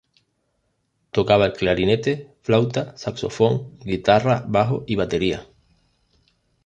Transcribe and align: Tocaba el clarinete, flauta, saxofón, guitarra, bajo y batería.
Tocaba 1.17 1.45
el 1.49 1.53
clarinete, 1.59 2.13
flauta, 2.41 2.95
saxofón, 3.03 3.77
guitarra, 3.81 4.43
bajo 4.47 4.83
y 4.87 4.95
batería. 4.95 5.45